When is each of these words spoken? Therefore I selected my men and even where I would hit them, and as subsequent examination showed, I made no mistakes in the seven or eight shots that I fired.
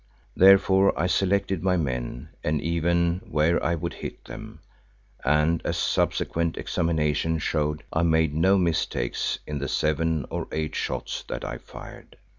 Therefore 0.35 0.99
I 0.99 1.05
selected 1.05 1.61
my 1.61 1.77
men 1.77 2.29
and 2.43 2.59
even 2.59 3.21
where 3.29 3.63
I 3.63 3.75
would 3.75 3.93
hit 3.93 4.25
them, 4.25 4.57
and 5.23 5.61
as 5.63 5.77
subsequent 5.77 6.57
examination 6.57 7.37
showed, 7.37 7.83
I 7.93 8.01
made 8.01 8.33
no 8.33 8.57
mistakes 8.57 9.37
in 9.45 9.59
the 9.59 9.67
seven 9.69 10.25
or 10.31 10.47
eight 10.51 10.73
shots 10.73 11.21
that 11.27 11.45
I 11.45 11.59
fired. 11.59 12.17